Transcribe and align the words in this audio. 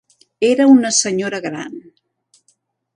Era 0.47 0.65
una 0.71 0.91
senyora 1.01 1.43
gran. 1.47 1.79